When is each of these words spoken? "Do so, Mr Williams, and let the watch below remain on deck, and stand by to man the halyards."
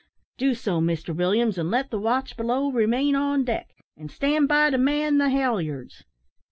"Do 0.39 0.55
so, 0.55 0.81
Mr 0.81 1.15
Williams, 1.15 1.59
and 1.59 1.69
let 1.69 1.91
the 1.91 1.99
watch 1.99 2.35
below 2.35 2.71
remain 2.71 3.13
on 3.15 3.43
deck, 3.43 3.69
and 3.95 4.09
stand 4.09 4.47
by 4.47 4.71
to 4.71 4.79
man 4.79 5.19
the 5.19 5.29
halyards." 5.29 6.03